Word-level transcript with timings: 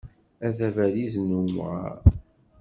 A 0.45 0.47
tabalizt 0.57 1.17
n 1.21 1.35
umɣar. 1.39 1.99